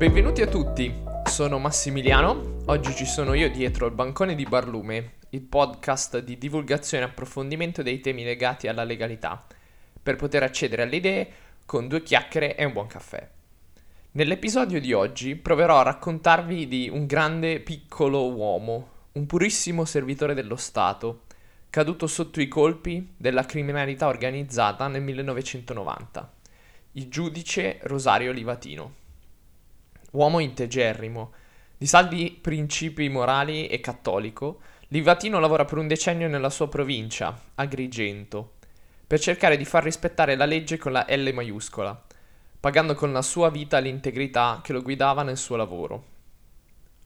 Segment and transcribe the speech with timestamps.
[0.00, 0.90] Benvenuti a tutti,
[1.24, 7.04] sono Massimiliano, oggi ci sono io dietro il bancone di Barlume, il podcast di divulgazione
[7.04, 9.44] e approfondimento dei temi legati alla legalità,
[10.02, 11.32] per poter accedere alle idee
[11.66, 13.28] con due chiacchiere e un buon caffè.
[14.12, 20.56] Nell'episodio di oggi proverò a raccontarvi di un grande piccolo uomo, un purissimo servitore dello
[20.56, 21.24] Stato,
[21.68, 26.32] caduto sotto i colpi della criminalità organizzata nel 1990,
[26.92, 28.99] il giudice Rosario Livatino
[30.10, 31.32] uomo integerrimo,
[31.76, 38.54] di saldi principi morali e cattolico, Livatino lavora per un decennio nella sua provincia, Agrigento,
[39.06, 42.06] per cercare di far rispettare la legge con la L maiuscola,
[42.58, 46.04] pagando con la sua vita l'integrità che lo guidava nel suo lavoro.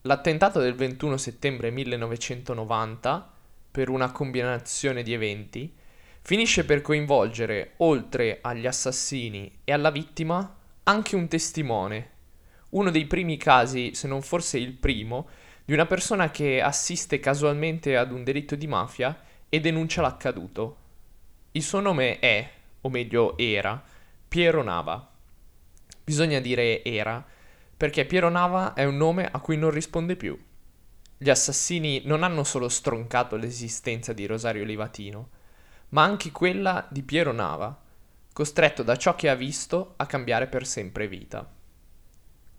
[0.03, 3.33] L'attentato del 21 settembre 1990,
[3.71, 5.73] per una combinazione di eventi,
[6.23, 12.13] finisce per coinvolgere, oltre agli assassini e alla vittima, anche un testimone
[12.75, 15.29] uno dei primi casi, se non forse il primo,
[15.65, 20.77] di una persona che assiste casualmente ad un delitto di mafia e denuncia l'accaduto.
[21.53, 22.51] Il suo nome è,
[22.81, 23.83] o meglio era,
[24.29, 25.09] Piero Nava.
[26.03, 27.25] Bisogna dire era,
[27.77, 30.39] perché Piero Nava è un nome a cui non risponde più.
[31.17, 35.29] Gli assassini non hanno solo stroncato l'esistenza di Rosario Livatino,
[35.91, 37.81] ma anche quella di Piero Nava,
[38.33, 41.54] costretto da ciò che ha visto a cambiare per sempre vita.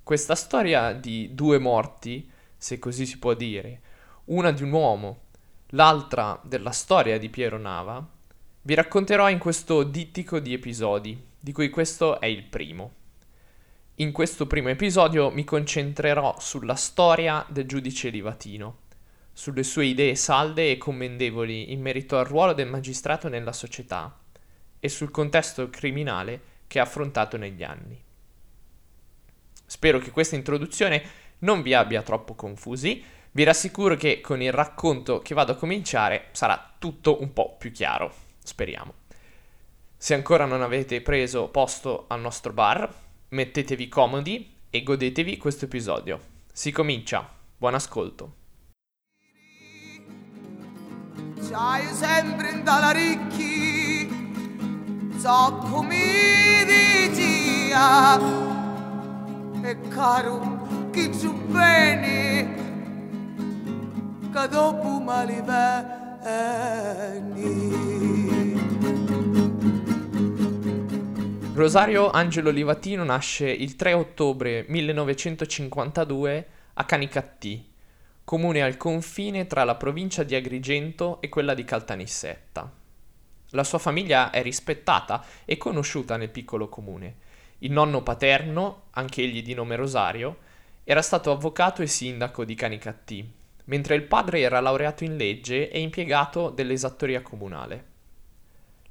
[0.06, 3.82] Questa storia di due morti, se così si può dire,
[4.26, 5.22] una di un uomo,
[5.70, 8.08] l'altra della storia di Piero Nava,
[8.62, 12.92] vi racconterò in questo dittico di episodi, di cui questo è il primo.
[13.96, 18.82] In questo primo episodio mi concentrerò sulla storia del giudice Livatino,
[19.34, 24.16] sulle sue idee salde e commendevoli in merito al ruolo del magistrato nella società
[24.80, 28.05] e sul contesto criminale che ha affrontato negli anni.
[29.66, 31.04] Spero che questa introduzione
[31.40, 33.04] non vi abbia troppo confusi.
[33.32, 37.72] Vi rassicuro che con il racconto che vado a cominciare sarà tutto un po' più
[37.72, 38.14] chiaro.
[38.44, 38.94] Speriamo.
[39.98, 42.94] Se ancora non avete preso posto al nostro bar,
[43.30, 46.20] mettetevi comodi e godetevi questo episodio.
[46.54, 47.28] Si comincia.
[47.58, 48.36] Buon ascolto.
[51.50, 54.08] C'hai sempre in dalla ricchi,
[55.18, 56.26] so come
[59.68, 62.54] e caro chi ci bene
[64.32, 65.42] che dopo mali
[71.54, 77.72] Rosario Angelo Livatino nasce il 3 ottobre 1952 a Canicattì,
[78.24, 82.72] comune al confine tra la provincia di Agrigento e quella di Caltanissetta.
[83.50, 87.25] La sua famiglia è rispettata e conosciuta nel piccolo comune
[87.66, 90.38] il nonno paterno, anche egli di nome Rosario,
[90.84, 93.28] era stato avvocato e sindaco di Canicattì,
[93.66, 97.94] mentre il padre era laureato in legge e impiegato dell'esattoria comunale.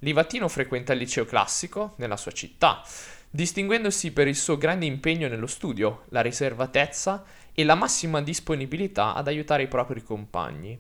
[0.01, 2.83] Livatino frequenta il liceo classico nella sua città,
[3.31, 7.25] distinguendosi per il suo grande impegno nello studio, la riservatezza
[7.55, 10.79] e la massima disponibilità ad aiutare i propri compagni.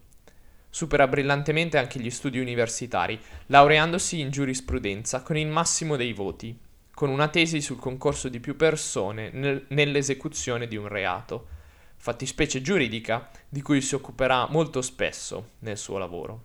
[0.69, 6.59] Supera brillantemente anche gli studi universitari, laureandosi in giurisprudenza con il massimo dei voti,
[6.94, 11.49] con una tesi sul concorso di più persone nel, nell'esecuzione di un reato,
[11.97, 16.44] fattispecie giuridica di cui si occuperà molto spesso nel suo lavoro.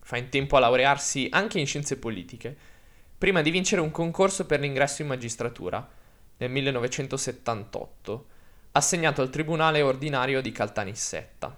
[0.00, 2.56] Fa in tempo a laurearsi anche in scienze politiche,
[3.16, 5.88] prima di vincere un concorso per l'ingresso in magistratura
[6.38, 8.26] nel 1978,
[8.72, 11.56] assegnato al Tribunale ordinario di Caltanissetta.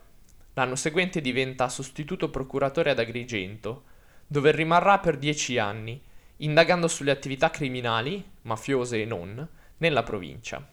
[0.54, 3.84] L'anno seguente diventa sostituto procuratore ad Agrigento,
[4.26, 6.00] dove rimarrà per dieci anni
[6.38, 9.46] indagando sulle attività criminali, mafiose e non,
[9.78, 10.66] nella provincia.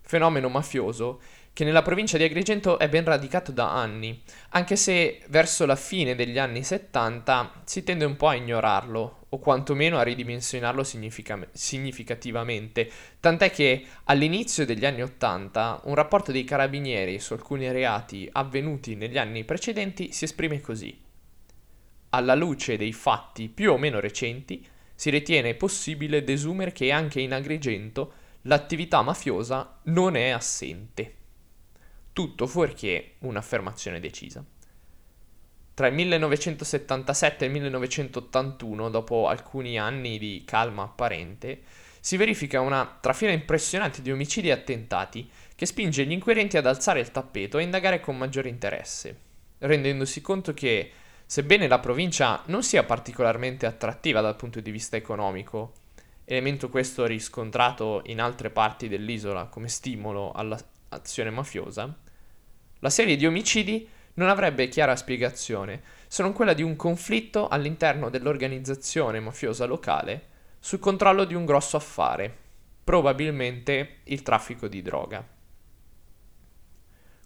[0.00, 1.20] Fenomeno mafioso
[1.52, 6.14] che nella provincia di Agrigento è ben radicato da anni, anche se verso la fine
[6.14, 12.90] degli anni 70 si tende un po' a ignorarlo, o quantomeno a ridimensionarlo significa- significativamente,
[13.20, 19.16] tant'è che all'inizio degli anni 80 un rapporto dei carabinieri su alcuni reati avvenuti negli
[19.16, 21.04] anni precedenti si esprime così
[22.10, 27.32] alla luce dei fatti più o meno recenti, si ritiene possibile desumere che anche in
[27.32, 28.12] Agrigento
[28.42, 31.14] l'attività mafiosa non è assente.
[32.12, 34.42] Tutto fuorché un'affermazione decisa.
[35.74, 41.60] Tra il 1977 e il 1981, dopo alcuni anni di calma apparente,
[42.00, 47.00] si verifica una trafila impressionante di omicidi e attentati che spinge gli inquirenti ad alzare
[47.00, 49.18] il tappeto e indagare con maggiore interesse,
[49.58, 50.90] rendendosi conto che
[51.28, 55.72] Sebbene la provincia non sia particolarmente attrattiva dal punto di vista economico
[56.24, 61.92] elemento questo riscontrato in altre parti dell'isola come stimolo all'azione mafiosa,
[62.80, 68.08] la serie di omicidi non avrebbe chiara spiegazione se non quella di un conflitto all'interno
[68.08, 70.28] dell'organizzazione mafiosa locale
[70.58, 72.34] sul controllo di un grosso affare,
[72.82, 75.26] probabilmente il traffico di droga.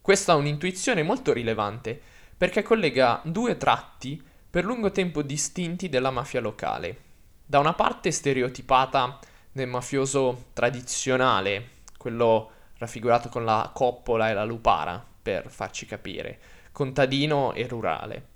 [0.01, 2.01] Questa è un'intuizione molto rilevante
[2.41, 6.97] perché collega due tratti per lungo tempo distinti della mafia locale
[7.45, 9.19] da una parte stereotipata
[9.53, 16.39] nel mafioso tradizionale, quello raffigurato con la coppola e la lupara, per farci capire,
[16.73, 18.29] contadino e rurale.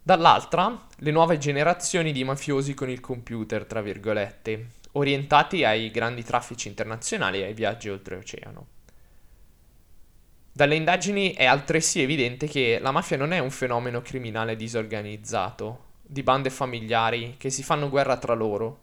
[0.00, 6.68] Dall'altra, le nuove generazioni di mafiosi con il computer, tra virgolette, orientati ai grandi traffici
[6.68, 8.66] internazionali e ai viaggi oltreoceano.
[10.60, 16.22] Dalle indagini è altresì evidente che la mafia non è un fenomeno criminale disorganizzato, di
[16.22, 18.82] bande familiari che si fanno guerra tra loro,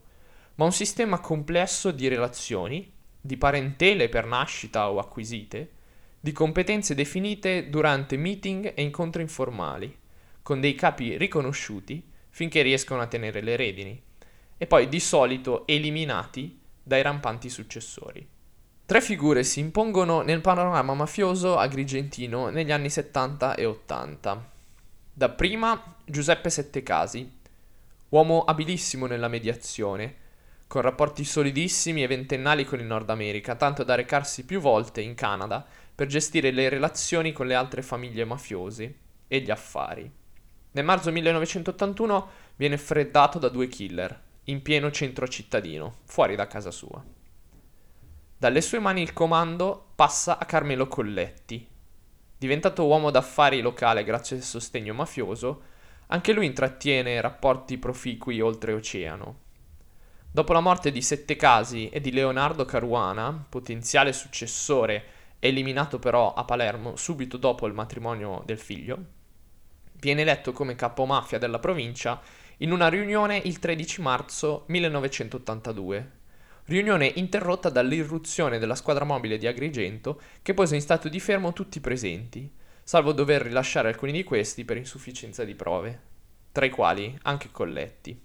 [0.55, 2.91] ma un sistema complesso di relazioni,
[3.21, 5.69] di parentele per nascita o acquisite,
[6.19, 9.95] di competenze definite durante meeting e incontri informali,
[10.41, 14.01] con dei capi riconosciuti finché riescono a tenere le redini,
[14.57, 18.27] e poi di solito eliminati dai rampanti successori.
[18.87, 24.49] Tre figure si impongono nel panorama mafioso agrigentino negli anni 70 e 80.
[25.11, 27.29] Dapprima Giuseppe Settecasi,
[28.07, 30.15] uomo abilissimo nella mediazione,
[30.67, 35.15] con rapporti solidissimi e ventennali con il Nord America, tanto da recarsi più volte in
[35.15, 38.95] Canada per gestire le relazioni con le altre famiglie mafiose
[39.27, 40.09] e gli affari.
[40.71, 46.71] Nel marzo 1981 viene freddato da due killer, in pieno centro cittadino, fuori da casa
[46.71, 47.15] sua.
[48.37, 51.67] Dalle sue mani il comando passa a Carmelo Colletti,
[52.39, 55.63] Diventato uomo d'affari locale grazie al sostegno mafioso,
[56.07, 59.39] anche lui intrattiene rapporti proficui oltreoceano.
[60.29, 65.03] Dopo la morte di Sette Casi e di Leonardo Caruana, potenziale successore
[65.39, 68.97] eliminato però a Palermo subito dopo il matrimonio del figlio,
[69.93, 72.21] viene eletto come capomafia della provincia
[72.57, 76.16] in una riunione il 13 marzo 1982
[76.67, 81.77] riunione interrotta dall'irruzione della squadra mobile di Agrigento che pose in stato di fermo tutti
[81.77, 82.53] i presenti,
[82.83, 86.01] salvo dover rilasciare alcuni di questi per insufficienza di prove,
[86.51, 88.19] tra i quali anche Colletti.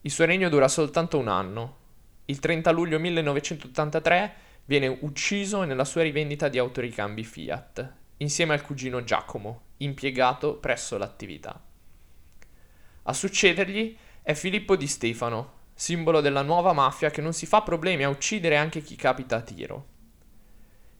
[0.00, 1.76] Il suo regno dura soltanto un anno.
[2.24, 4.34] Il 30 luglio 1983
[4.64, 11.62] viene ucciso nella sua rivendita di autoricambi Fiat, insieme al cugino Giacomo, impiegato presso l'attività.
[13.02, 18.04] A succedergli è Filippo Di Stefano, simbolo della nuova mafia che non si fa problemi
[18.04, 19.86] a uccidere anche chi capita a tiro.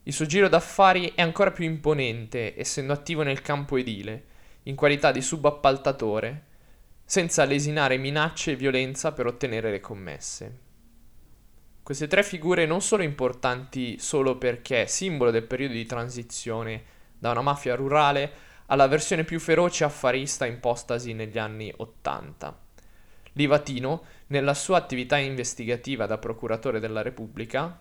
[0.04, 4.24] Il suo giro d'affari è ancora più imponente, essendo attivo nel campo edile,
[4.64, 6.46] in qualità di subappaltatore,
[7.04, 10.58] senza lesinare minacce e violenza per ottenere le commesse.
[11.82, 16.82] Queste tre figure non sono importanti solo perché simbolo del periodo di transizione
[17.18, 18.32] da una mafia rurale
[18.66, 22.58] alla versione più feroce affarista impostasi negli anni Ottanta.
[23.32, 27.78] Livatino, nella sua attività investigativa da procuratore della Repubblica,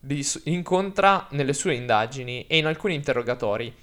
[0.00, 3.74] li incontra nelle sue indagini e in alcuni interrogatori,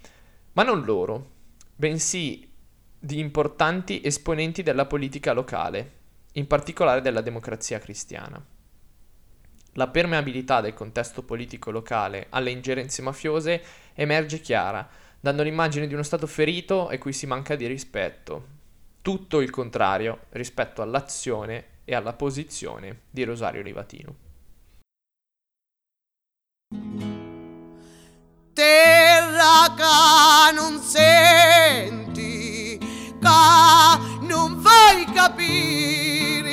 [0.54, 1.32] ma non loro,
[1.76, 2.48] bensì
[3.00, 5.94] di importanti esponenti della politica locale,
[6.34, 8.44] in particolare della democrazia cristiana.
[9.74, 13.64] La permeabilità del contesto politico locale alle ingerenze mafiose
[13.96, 14.88] emerge chiara,
[15.20, 18.48] dando l'immagine di uno Stato ferito e cui si manca di rispetto,
[19.02, 24.16] tutto il contrario rispetto all'azione e alla posizione di Rosario Livatino.
[28.54, 31.18] Terra che non senti,
[32.80, 33.20] che
[34.22, 36.52] non fai capire,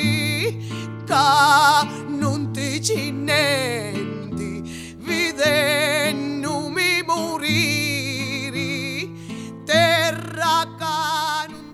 [1.05, 5.82] che non ti ci nendi, vedendo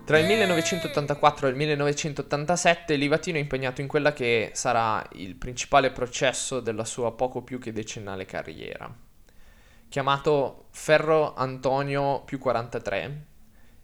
[0.09, 5.91] tra il 1984 e il 1987 Livatino è impegnato in quella che sarà il principale
[5.91, 8.91] processo della sua poco più che decennale carriera.
[9.87, 13.25] Chiamato Ferro Antonio più 43,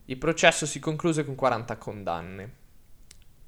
[0.06, 2.54] il processo si concluse con 40 condanne.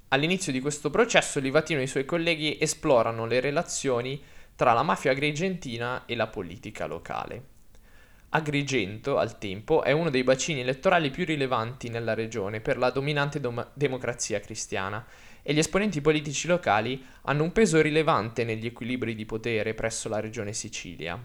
[0.10, 4.22] All'inizio di questo processo Livatino e i suoi colleghi esplorano le relazioni
[4.56, 7.57] tra la mafia agrigentina e la politica locale.
[8.30, 13.40] Agrigento, al tempo, è uno dei bacini elettorali più rilevanti nella regione per la dominante
[13.40, 15.06] dom- democrazia cristiana
[15.42, 20.20] e gli esponenti politici locali hanno un peso rilevante negli equilibri di potere presso la
[20.20, 21.18] regione Sicilia.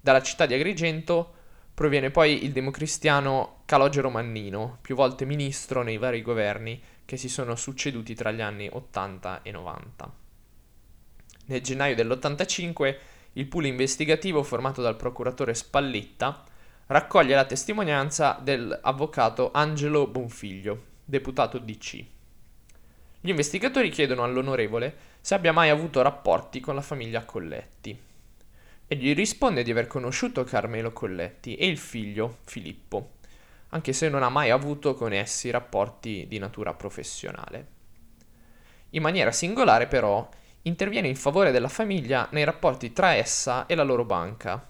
[0.00, 1.34] Dalla città di Agrigento
[1.72, 7.54] proviene poi il democristiano Calogero Mannino, più volte ministro nei vari governi che si sono
[7.54, 10.12] succeduti tra gli anni 80 e 90.
[11.46, 12.96] Nel gennaio dell'85
[13.34, 16.44] il pool investigativo formato dal procuratore Spalletta
[16.86, 22.04] raccoglie la testimonianza dell'avvocato Angelo Bonfiglio, deputato DC.
[23.20, 27.96] Gli investigatori chiedono all'onorevole se abbia mai avuto rapporti con la famiglia Colletti
[28.86, 33.12] e gli risponde di aver conosciuto Carmelo Colletti e il figlio Filippo,
[33.70, 37.66] anche se non ha mai avuto con essi rapporti di natura professionale.
[38.90, 40.28] In maniera singolare però
[40.62, 44.68] interviene in favore della famiglia nei rapporti tra essa e la loro banca,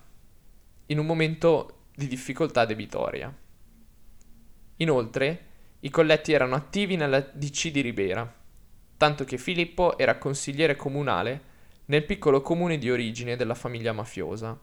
[0.87, 3.35] in un momento di difficoltà debitoria.
[4.77, 5.47] Inoltre,
[5.81, 8.41] i colletti erano attivi nella DC di Ribera,
[8.97, 11.51] tanto che Filippo era consigliere comunale
[11.87, 14.59] nel piccolo comune di origine della famiglia mafiosa,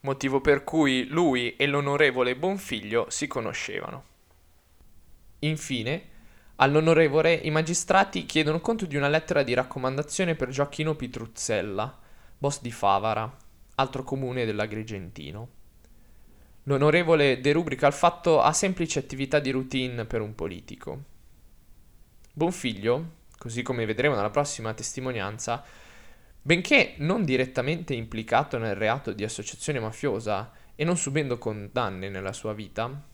[0.00, 4.04] motivo per cui lui e l'onorevole Bonfiglio si conoscevano.
[5.40, 6.08] Infine,
[6.62, 11.98] all'onorevole i magistrati chiedono conto di una lettera di raccomandazione per Gioacchino Pitruzzella,
[12.36, 13.34] boss di Favara,
[13.76, 15.48] altro comune dell'Agrigentino.
[16.64, 21.04] L'onorevole derubrica il fatto a semplice attività di routine per un politico.
[22.34, 25.64] Bonfiglio, così come vedremo nella prossima testimonianza,
[26.42, 32.52] benché non direttamente implicato nel reato di associazione mafiosa e non subendo condanne nella sua
[32.52, 33.08] vita,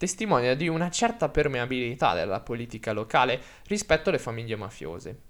[0.00, 5.20] testimonia di una certa permeabilità della politica locale rispetto alle famiglie mafiose.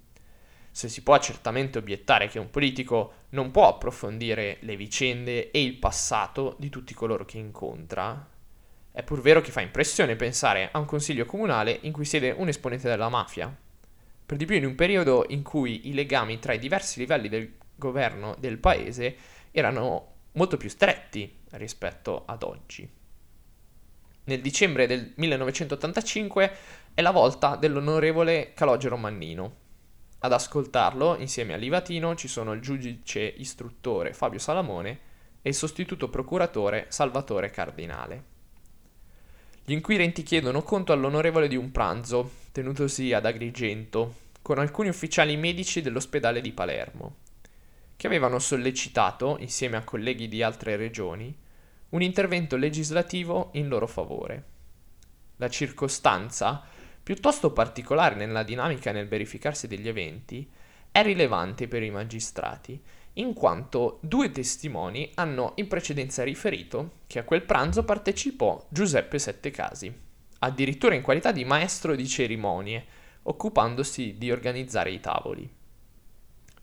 [0.71, 5.75] Se si può certamente obiettare che un politico non può approfondire le vicende e il
[5.75, 8.29] passato di tutti coloro che incontra,
[8.93, 12.47] è pur vero che fa impressione pensare a un consiglio comunale in cui siede un
[12.47, 13.53] esponente della mafia,
[14.25, 17.55] per di più in un periodo in cui i legami tra i diversi livelli del
[17.75, 19.17] governo del paese
[19.51, 22.99] erano molto più stretti rispetto ad oggi.
[24.31, 26.53] Nel dicembre del 1985
[26.95, 29.57] è la volta dell'onorevole Calogero Mannino,
[30.21, 35.01] ad ascoltarlo, insieme a Livatino, ci sono il giudice istruttore Fabio Salamone
[35.43, 38.25] e il sostituto procuratore Salvatore Cardinale.
[39.65, 45.83] Gli inquirenti chiedono conto all'onorevole di un pranzo, tenutosi ad Agrigento, con alcuni ufficiali medici
[45.83, 47.17] dell'ospedale di Palermo,
[47.97, 51.37] che avevano sollecitato, insieme a colleghi di altre regioni,
[51.91, 54.45] un intervento legislativo in loro favore.
[55.37, 56.65] La circostanza
[57.03, 60.49] piuttosto particolare nella dinamica nel verificarsi degli eventi,
[60.93, 62.81] è rilevante per i magistrati,
[63.15, 69.93] in quanto due testimoni hanno in precedenza riferito che a quel pranzo partecipò Giuseppe Settecasi,
[70.39, 72.85] addirittura in qualità di maestro di cerimonie,
[73.23, 75.53] occupandosi di organizzare i tavoli.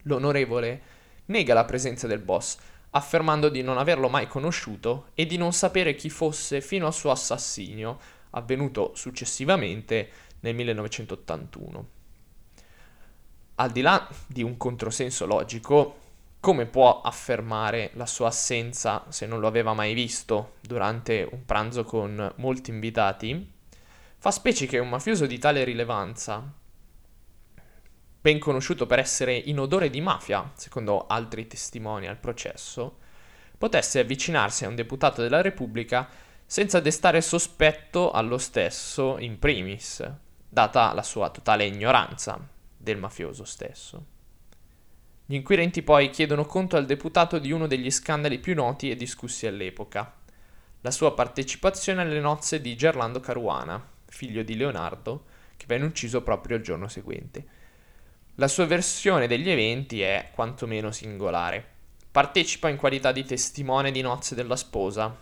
[0.04, 0.82] L'onorevole
[1.26, 2.58] nega la presenza del boss,
[2.98, 7.12] affermando di non averlo mai conosciuto e di non sapere chi fosse fino al suo
[7.12, 8.00] assassinio,
[8.32, 10.10] avvenuto successivamente
[10.42, 11.90] nel 1981.
[13.56, 16.06] Al di là di un controsenso logico,
[16.40, 21.84] come può affermare la sua assenza se non lo aveva mai visto durante un pranzo
[21.84, 23.52] con molti invitati?
[24.20, 26.44] Fa specie che un mafioso di tale rilevanza,
[28.28, 32.98] ben conosciuto per essere in odore di mafia, secondo altri testimoni al processo,
[33.58, 36.10] potesse avvicinarsi a un deputato della Repubblica
[36.46, 40.06] senza destare sospetto allo stesso in primis,
[40.50, 42.38] data la sua totale ignoranza
[42.76, 44.06] del mafioso stesso.
[45.26, 49.48] Gli inquirenti poi chiedono conto al deputato di uno degli scandali più noti e discussi
[49.48, 50.16] all'epoca,
[50.82, 55.24] la sua partecipazione alle nozze di Gerlando Caruana, figlio di Leonardo,
[55.56, 57.57] che venne ucciso proprio il giorno seguente.
[58.40, 61.66] La sua versione degli eventi è quantomeno singolare.
[62.12, 65.16] Partecipa in qualità di testimone di nozze della sposa,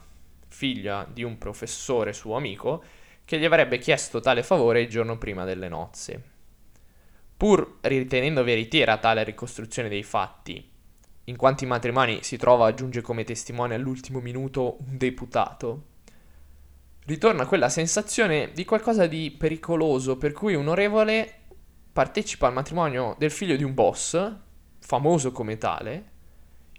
[0.49, 2.83] figlia di un professore suo amico,
[3.23, 6.21] che gli avrebbe chiesto tale favore il giorno prima delle nozze.
[7.37, 10.69] Pur ritenendo veritiera tale ricostruzione dei fatti,
[11.23, 15.83] in quanti matrimoni si trova aggiunge come testimone all'ultimo minuto un deputato,
[17.05, 21.43] ritorna quella sensazione di qualcosa di pericoloso per cui un onorevole
[21.95, 24.21] partecipa al matrimonio del figlio di un boss,
[24.79, 26.11] famoso come tale,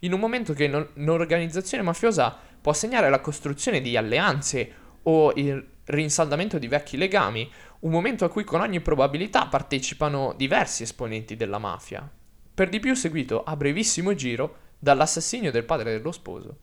[0.01, 4.71] in un momento che un'organizzazione mafiosa può segnare la costruzione di alleanze
[5.05, 10.83] o il rinsaldamento di vecchi legami, un momento a cui con ogni probabilità partecipano diversi
[10.83, 12.07] esponenti della mafia,
[12.53, 16.59] per di più seguito a brevissimo giro dall'assassinio del padre dello sposo.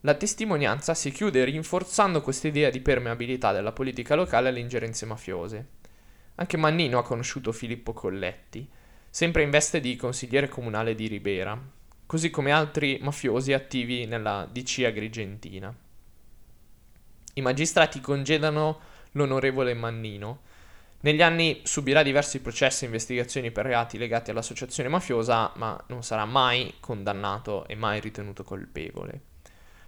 [0.00, 5.80] La testimonianza si chiude rinforzando questa idea di permeabilità della politica locale alle ingerenze mafiose.
[6.36, 8.68] Anche Mannino ha conosciuto Filippo Colletti,
[9.08, 11.60] sempre in veste di consigliere comunale di Ribera,
[12.06, 15.74] così come altri mafiosi attivi nella DC agrigentina.
[17.34, 18.80] I magistrati congedano
[19.12, 20.40] l'onorevole Mannino,
[21.04, 26.24] Negli anni subirà diversi processi e investigazioni per reati legati all'associazione mafiosa, ma non sarà
[26.24, 29.20] mai condannato e mai ritenuto colpevole.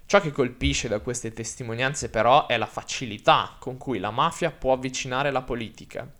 [0.06, 4.72] Ciò che colpisce da queste testimonianze però è la facilità con cui la mafia può
[4.72, 6.12] avvicinare la politica.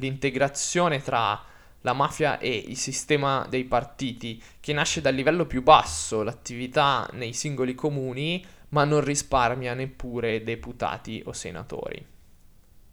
[0.00, 1.44] L'integrazione tra
[1.82, 7.34] la mafia e il sistema dei partiti, che nasce dal livello più basso, l'attività nei
[7.34, 12.02] singoli comuni, ma non risparmia neppure deputati o senatori.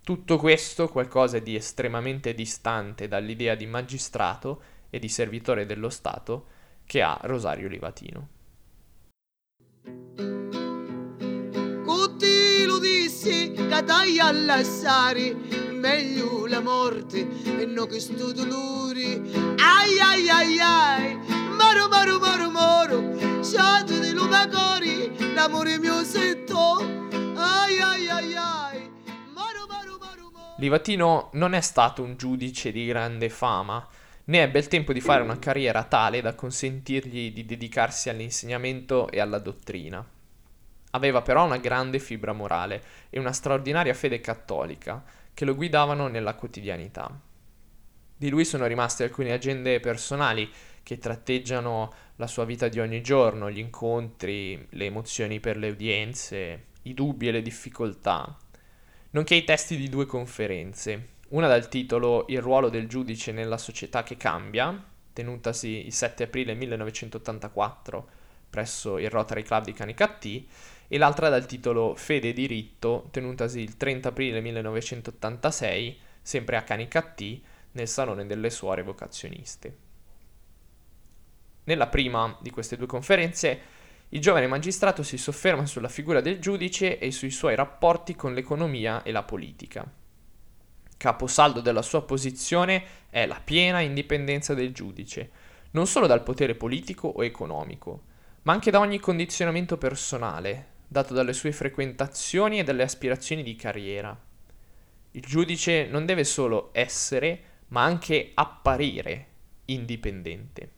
[0.03, 6.47] Tutto questo qualcosa di estremamente distante dall'idea di magistrato e di servitore dello Stato
[6.85, 8.27] che ha Rosario Livatino.
[11.85, 19.21] Tutti lo dissi che dai all'assari meglio la morte e non che sto dolore.
[19.57, 21.19] Ai ai ai ai
[21.57, 26.77] maro maro maro maro sciate di lumacori l'amore mio setto
[27.35, 28.91] ai ai ai ai
[29.33, 33.85] maro maro maro maro Livatino non è stato un giudice di grande fama,
[34.25, 39.19] né ebbe il tempo di fare una carriera tale da consentirgli di dedicarsi all'insegnamento e
[39.19, 40.05] alla dottrina.
[40.91, 45.03] Aveva però una grande fibra morale e una straordinaria fede cattolica
[45.37, 47.15] che lo guidavano nella quotidianità.
[48.17, 50.49] Di lui sono rimaste alcune agende personali
[50.81, 56.63] che tratteggiano la sua vita di ogni giorno, gli incontri, le emozioni per le udienze,
[56.81, 58.35] i dubbi e le difficoltà,
[59.11, 64.01] nonché i testi di due conferenze, una dal titolo Il ruolo del giudice nella società
[64.01, 68.09] che cambia, tenutasi il 7 aprile 1984
[68.49, 70.47] presso il Rotary Club di Canicattì,
[70.87, 77.43] e l'altra dal titolo Fede e diritto, tenutasi il 30 aprile 1986, sempre a Canicattì,
[77.73, 79.77] nel Salone delle Suore Vocazioniste.
[81.65, 83.75] Nella prima di queste due conferenze,
[84.09, 89.03] il giovane magistrato si sofferma sulla figura del giudice e sui suoi rapporti con l'economia
[89.03, 89.85] e la politica.
[90.95, 95.29] Caposaldo della sua posizione è la piena indipendenza del giudice,
[95.71, 98.03] non solo dal potere politico o economico,
[98.47, 104.17] ma anche da ogni condizionamento personale, dato dalle sue frequentazioni e dalle aspirazioni di carriera.
[105.11, 109.27] Il giudice non deve solo essere, ma anche apparire
[109.65, 110.71] indipendente.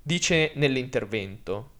[0.00, 1.70] Dice nell'intervento,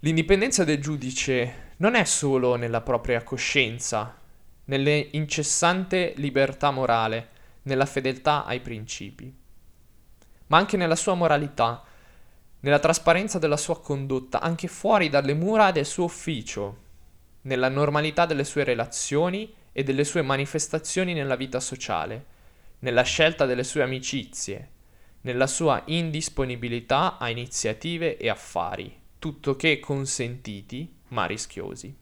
[0.00, 4.18] l'indipendenza del giudice non è solo nella propria coscienza,
[4.64, 7.28] nell'incessante libertà morale,
[7.62, 9.32] nella fedeltà ai principi,
[10.48, 11.84] ma anche nella sua moralità,
[12.62, 16.76] nella trasparenza della sua condotta, anche fuori dalle mura del suo ufficio,
[17.42, 22.26] nella normalità delle sue relazioni e delle sue manifestazioni nella vita sociale,
[22.80, 24.70] nella scelta delle sue amicizie,
[25.22, 31.92] nella sua indisponibilità a iniziative e affari, tutto che consentiti ma rischiosi.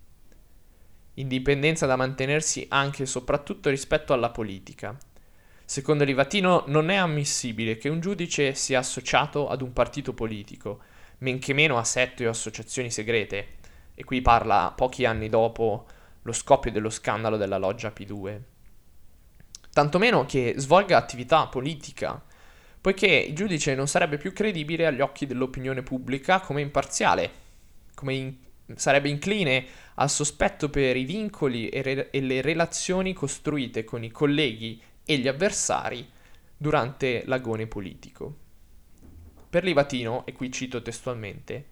[1.15, 4.97] Indipendenza da mantenersi anche e soprattutto rispetto alla politica,
[5.71, 10.81] Secondo Livatino non è ammissibile che un giudice sia associato ad un partito politico,
[11.19, 13.59] men che meno a sette o associazioni segrete,
[13.95, 15.87] e qui parla pochi anni dopo
[16.23, 18.41] lo scoppio dello scandalo della loggia P2.
[19.73, 22.21] Tantomeno che svolga attività politica,
[22.81, 27.31] poiché il giudice non sarebbe più credibile agli occhi dell'opinione pubblica come imparziale,
[27.95, 28.35] come in-
[28.75, 34.11] sarebbe incline al sospetto per i vincoli e, re- e le relazioni costruite con i
[34.11, 36.09] colleghi e gli avversari
[36.57, 38.35] durante l'agone politico.
[39.49, 41.67] Per Livatino, e qui cito testualmente,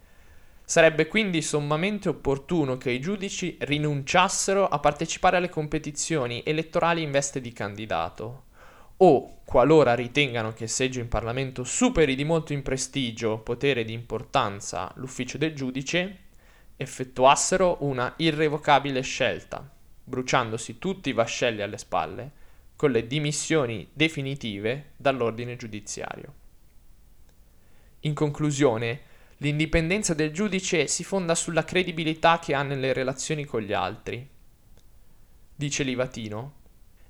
[0.65, 7.41] sarebbe quindi sommamente opportuno che i giudici rinunciassero a partecipare alle competizioni elettorali in veste
[7.41, 8.45] di candidato,
[8.97, 13.85] o, qualora ritengano che il seggio in Parlamento superi di molto in prestigio, potere e
[13.85, 16.19] di importanza l'ufficio del giudice,
[16.77, 19.71] effettuassero una irrevocabile scelta,
[20.03, 22.33] bruciandosi tutti i vascelli alle spalle
[22.79, 26.33] con le dimissioni definitive dall'ordine giudiziario.
[28.03, 29.01] In conclusione,
[29.39, 34.25] l'indipendenza del giudice si fonda sulla credibilità che ha nelle relazioni con gli altri.
[35.57, 36.53] Dice Livatino,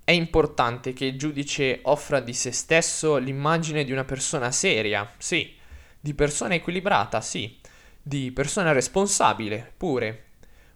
[0.04, 5.54] è importante che il giudice offra di se stesso l'immagine di una persona seria, sì,
[6.00, 7.60] di persona equilibrata, sì,
[8.00, 10.28] di persona responsabile, pure.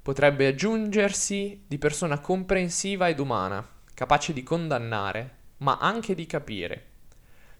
[0.03, 6.87] Potrebbe aggiungersi di persona comprensiva ed umana capace di condannare, ma anche di capire.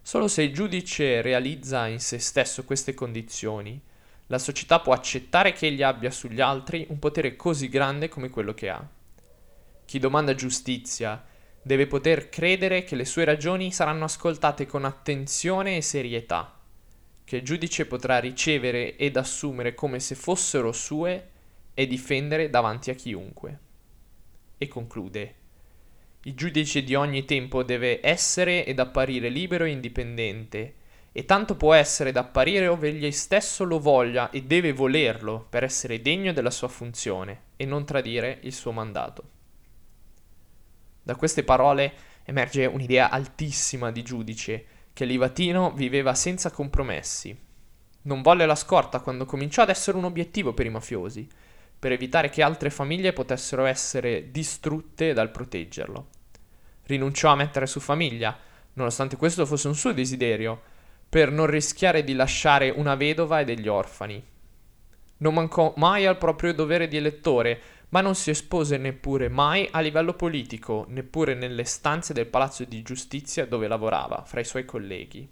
[0.01, 3.79] Solo se il giudice realizza in se stesso queste condizioni,
[4.27, 8.53] la società può accettare che egli abbia sugli altri un potere così grande come quello
[8.53, 8.85] che ha.
[9.85, 11.23] Chi domanda giustizia
[11.61, 16.59] deve poter credere che le sue ragioni saranno ascoltate con attenzione e serietà,
[17.23, 21.29] che il giudice potrà ricevere ed assumere come se fossero sue
[21.73, 23.59] e difendere davanti a chiunque.
[24.57, 25.35] E conclude
[26.25, 30.75] Il giudice di ogni tempo deve essere ed apparire libero e indipendente,
[31.11, 35.63] e tanto può essere ed apparire ove egli stesso lo voglia e deve volerlo per
[35.63, 39.23] essere degno della sua funzione e non tradire il suo mandato.
[41.03, 47.37] Da queste parole emerge un'idea altissima di giudice, che Livatino viveva senza compromessi.
[48.03, 51.27] Non volle la scorta quando cominciò ad essere un obiettivo per i mafiosi,
[51.77, 56.12] per evitare che altre famiglie potessero essere distrutte dal proteggerlo.
[56.85, 58.37] Rinunciò a mettere su famiglia,
[58.73, 60.61] nonostante questo fosse un suo desiderio,
[61.07, 64.23] per non rischiare di lasciare una vedova e degli orfani.
[65.17, 69.79] Non mancò mai al proprio dovere di elettore, ma non si espose neppure mai a
[69.79, 75.29] livello politico, neppure nelle stanze del Palazzo di Giustizia dove lavorava, fra i suoi colleghi.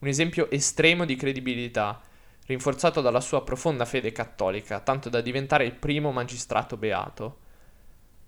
[0.00, 2.02] Un esempio estremo di credibilità,
[2.46, 7.38] rinforzato dalla sua profonda fede cattolica, tanto da diventare il primo magistrato beato.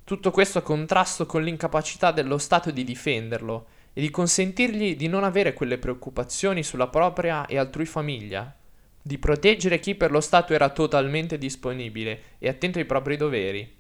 [0.06, 5.24] Tutto questo a contrasto con l'incapacità dello Stato di difenderlo e di consentirgli di non
[5.24, 8.56] avere quelle preoccupazioni sulla propria e altrui famiglia,
[9.02, 13.78] di proteggere chi per lo Stato era totalmente disponibile e attento ai propri doveri,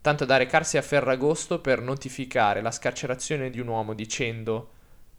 [0.00, 4.70] tanto da recarsi a Ferragosto per notificare la scarcerazione di un uomo dicendo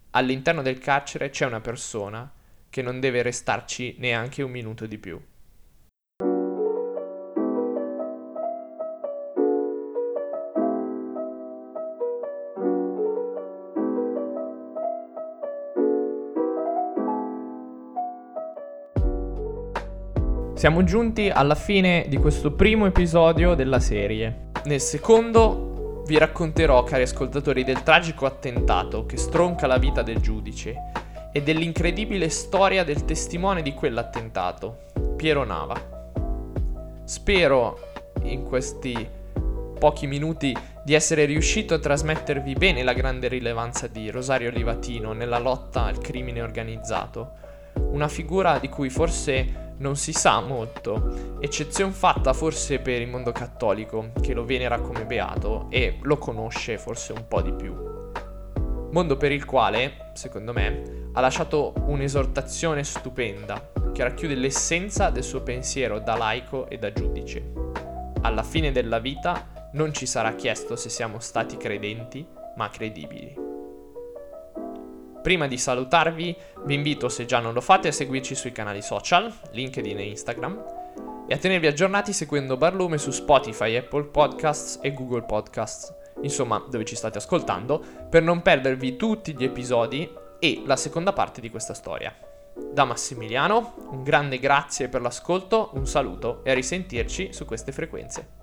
[0.10, 2.34] all'interno del carcere c'è una persona
[2.68, 5.22] che non deve restarci neanche un minuto di più.
[20.58, 24.50] Siamo giunti alla fine di questo primo episodio della serie.
[24.64, 30.76] Nel secondo vi racconterò, cari ascoltatori, del tragico attentato che stronca la vita del giudice
[31.32, 35.80] e dell'incredibile storia del testimone di quell'attentato, Piero Nava.
[37.04, 37.78] Spero
[38.24, 39.08] in questi
[39.78, 45.38] pochi minuti di essere riuscito a trasmettervi bene la grande rilevanza di Rosario Livatino nella
[45.38, 47.34] lotta al crimine organizzato,
[47.92, 53.32] una figura di cui forse non si sa molto, eccezione fatta forse per il mondo
[53.32, 57.76] cattolico, che lo venera come beato e lo conosce forse un po' di più.
[58.92, 65.42] Mondo per il quale, secondo me, ha lasciato un'esortazione stupenda che racchiude l'essenza del suo
[65.42, 67.52] pensiero da laico e da giudice.
[68.22, 73.47] Alla fine della vita non ci sarà chiesto se siamo stati credenti, ma credibili.
[75.22, 79.34] Prima di salutarvi, vi invito, se già non lo fate, a seguirci sui canali social,
[79.52, 80.64] LinkedIn e Instagram,
[81.28, 86.86] e a tenervi aggiornati seguendo Barlume su Spotify, Apple Podcasts e Google Podcasts, insomma dove
[86.86, 91.74] ci state ascoltando, per non perdervi tutti gli episodi e la seconda parte di questa
[91.74, 92.16] storia.
[92.72, 98.37] Da Massimiliano, un grande grazie per l'ascolto, un saluto e a risentirci su queste frequenze.